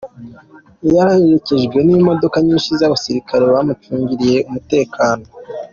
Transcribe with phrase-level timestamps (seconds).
[0.93, 5.25] Yaranaherekejwe n'imodoka nyinshi z'abasirikare bamucungereye umutekano.